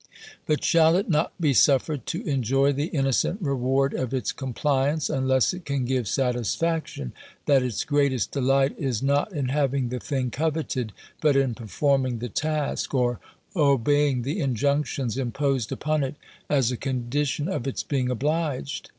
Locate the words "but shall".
0.47-0.95